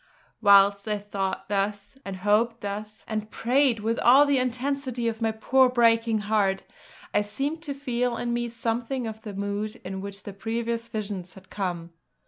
Whilst 0.41 0.87
I 0.87 0.97
thought 0.97 1.47
thus, 1.47 1.95
and 2.03 2.15
hoped 2.25 2.61
thus, 2.61 3.05
and 3.07 3.29
prayed 3.29 3.81
with 3.81 3.99
all 3.99 4.25
the 4.25 4.39
intensity 4.39 5.07
of 5.07 5.21
my 5.21 5.31
poor 5.31 5.69
breaking 5.69 6.21
heart, 6.21 6.63
I 7.13 7.21
seemed 7.21 7.61
to 7.61 7.75
feel 7.75 8.17
in 8.17 8.33
me 8.33 8.49
something 8.49 9.05
of 9.05 9.21
the 9.21 9.35
mood 9.35 9.79
in 9.85 10.01
which 10.01 10.23
the 10.23 10.33
previous 10.33 10.87
visions 10.87 11.35
had 11.35 11.51
come. 11.51 11.93